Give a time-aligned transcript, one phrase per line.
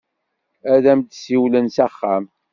[0.73, 2.25] Ad am-d-siwlen s axxam.